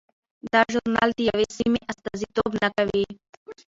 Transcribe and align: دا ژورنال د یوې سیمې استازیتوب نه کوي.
دا 0.51 0.61
ژورنال 0.73 1.09
د 1.15 1.19
یوې 1.29 1.45
سیمې 1.57 1.79
استازیتوب 1.91 2.51
نه 2.63 2.69
کوي. 2.75 3.05